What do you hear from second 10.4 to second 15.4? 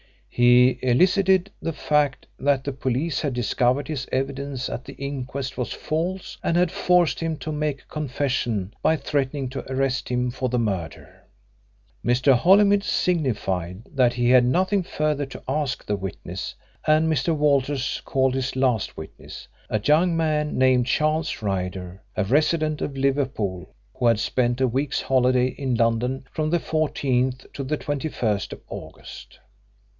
the murder. Mr. Holymead signified that he had nothing further